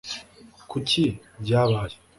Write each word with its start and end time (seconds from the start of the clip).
kuki 0.69 1.03
byabaye 1.43 1.95